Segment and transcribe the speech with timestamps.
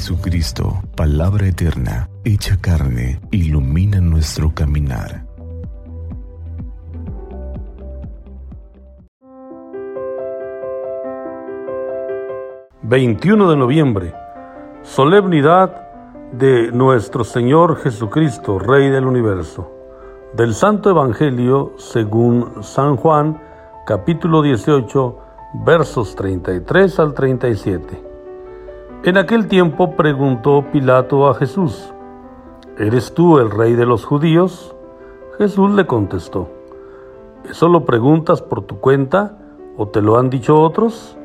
[0.00, 5.26] Jesucristo, palabra eterna, hecha carne, ilumina nuestro caminar.
[12.82, 14.14] ...21 de noviembre...
[14.82, 15.90] ...solemnidad
[16.32, 19.70] de nuestro Señor Jesucristo, Rey del Universo...
[20.32, 23.38] ...del Santo Evangelio según San Juan...
[23.84, 25.18] ...capítulo 18...
[25.66, 28.09] ...versos 33 al 37...
[29.02, 31.90] En aquel tiempo preguntó Pilato a Jesús,
[32.76, 34.76] ¿Eres tú el rey de los judíos?
[35.38, 36.50] Jesús le contestó,
[37.48, 39.38] ¿eso lo preguntas por tu cuenta
[39.78, 41.16] o te lo han dicho otros?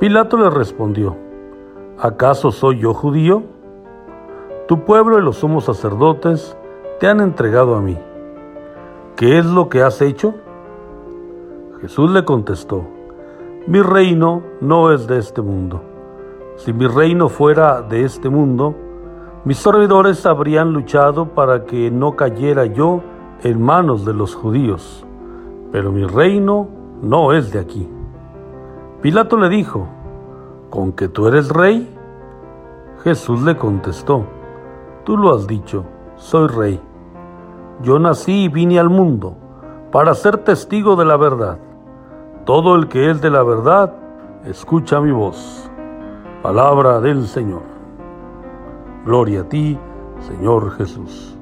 [0.00, 1.14] Pilato le respondió,
[1.98, 3.42] ¿acaso soy yo judío?
[4.66, 6.56] Tu pueblo y los sumos sacerdotes
[7.00, 7.98] te han entregado a mí.
[9.14, 10.34] ¿Qué es lo que has hecho?
[11.82, 12.82] Jesús le contestó,
[13.66, 15.95] mi reino no es de este mundo.
[16.56, 18.74] Si mi reino fuera de este mundo,
[19.44, 23.02] mis servidores habrían luchado para que no cayera yo
[23.42, 25.06] en manos de los judíos,
[25.70, 26.66] pero mi reino
[27.02, 27.86] no es de aquí.
[29.02, 29.86] Pilato le dijo,
[30.70, 31.94] ¿con que tú eres rey?
[33.04, 34.24] Jesús le contestó,
[35.04, 35.84] tú lo has dicho,
[36.16, 36.80] soy rey.
[37.82, 39.36] Yo nací y vine al mundo
[39.92, 41.58] para ser testigo de la verdad.
[42.46, 43.92] Todo el que es de la verdad,
[44.46, 45.70] escucha mi voz.
[46.46, 47.64] Palabra del Señor.
[49.04, 49.76] Gloria a ti,
[50.28, 51.36] Señor Jesús.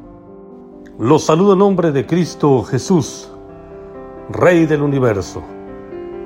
[0.98, 3.30] Los saludo en nombre de Cristo Jesús,
[4.30, 5.42] Rey del universo.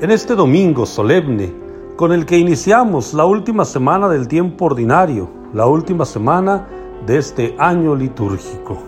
[0.00, 1.52] En este domingo solemne,
[1.96, 6.68] con el que iniciamos la última semana del tiempo ordinario, la última semana
[7.04, 8.78] de este año litúrgico.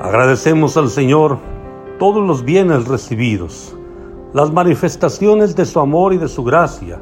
[0.00, 1.36] Agradecemos al Señor
[1.98, 3.76] todos los bienes recibidos,
[4.32, 6.98] las manifestaciones de su amor y de su gracia,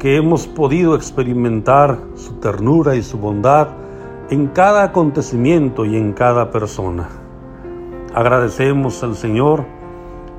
[0.00, 3.68] que hemos podido experimentar su ternura y su bondad
[4.30, 7.10] en cada acontecimiento y en cada persona.
[8.14, 9.66] Agradecemos al Señor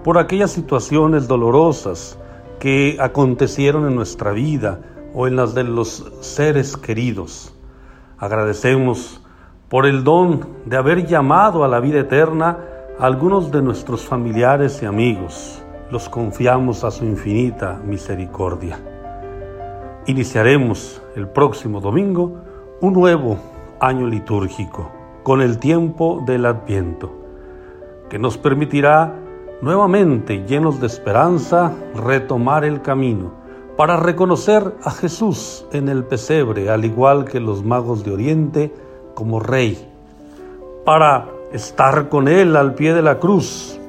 [0.03, 2.17] por aquellas situaciones dolorosas
[2.59, 4.79] que acontecieron en nuestra vida
[5.13, 7.53] o en las de los seres queridos.
[8.17, 9.21] Agradecemos
[9.69, 12.57] por el don de haber llamado a la vida eterna
[12.97, 15.61] a algunos de nuestros familiares y amigos.
[15.91, 18.90] Los confiamos a su infinita misericordia.
[20.07, 22.41] Iniciaremos el próximo domingo
[22.81, 23.37] un nuevo
[23.79, 24.89] año litúrgico
[25.21, 27.11] con el tiempo del Adviento,
[28.09, 29.13] que nos permitirá
[29.61, 33.31] nuevamente, llenos de esperanza, retomar el camino
[33.77, 38.73] para reconocer a Jesús en el pesebre, al igual que los magos de Oriente,
[39.13, 39.87] como Rey,
[40.83, 43.79] para estar con Él al pie de la cruz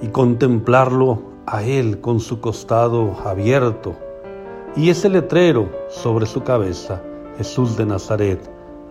[0.00, 4.05] y contemplarlo a Él con su costado abierto
[4.76, 7.02] y ese letrero sobre su cabeza,
[7.38, 8.38] Jesús de Nazaret,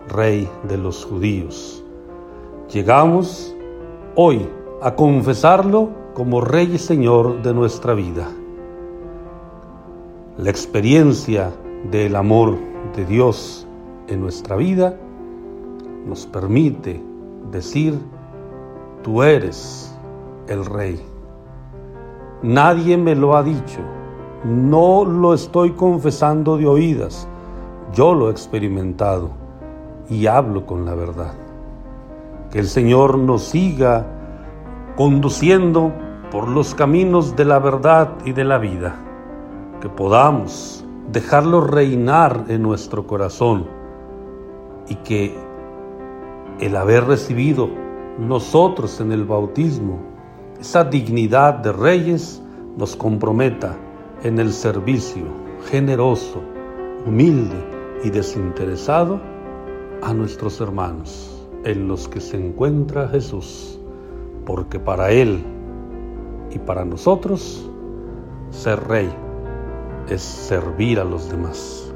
[0.08, 1.84] Rey de los judíos.
[2.72, 3.54] Llegamos
[4.16, 4.48] hoy
[4.82, 8.28] a confesarlo como Rey y Señor de nuestra vida.
[10.38, 11.52] La experiencia
[11.90, 12.58] del amor
[12.96, 13.66] de Dios
[14.08, 14.98] en nuestra vida
[16.04, 17.00] nos permite
[17.52, 17.96] decir,
[19.02, 19.96] tú eres
[20.48, 21.00] el Rey.
[22.42, 23.80] Nadie me lo ha dicho
[24.46, 27.26] no lo estoy confesando de oídas,
[27.92, 29.30] yo lo he experimentado
[30.08, 31.34] y hablo con la verdad.
[32.52, 34.06] Que el Señor nos siga
[34.96, 35.92] conduciendo
[36.30, 38.94] por los caminos de la verdad y de la vida,
[39.80, 43.66] que podamos dejarlo reinar en nuestro corazón
[44.88, 45.36] y que
[46.60, 47.68] el haber recibido
[48.18, 49.98] nosotros en el bautismo
[50.60, 52.42] esa dignidad de reyes
[52.78, 53.76] nos comprometa
[54.26, 55.22] en el servicio
[55.70, 56.42] generoso,
[57.06, 57.54] humilde
[58.02, 59.20] y desinteresado
[60.02, 63.78] a nuestros hermanos en los que se encuentra Jesús,
[64.44, 65.44] porque para Él
[66.50, 67.70] y para nosotros
[68.50, 69.08] ser rey
[70.08, 71.94] es servir a los demás,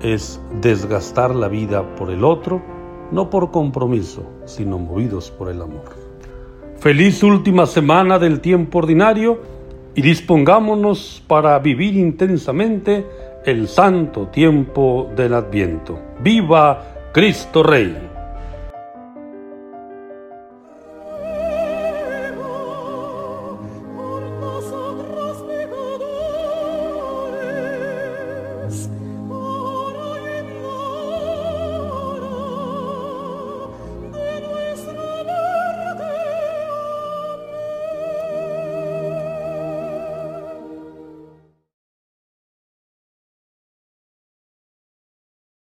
[0.00, 2.62] es desgastar la vida por el otro,
[3.12, 5.84] no por compromiso, sino movidos por el amor.
[6.78, 9.57] Feliz última semana del tiempo ordinario
[9.98, 13.04] y dispongámonos para vivir intensamente
[13.44, 15.98] el santo tiempo del Adviento.
[16.20, 18.07] ¡Viva Cristo Rey!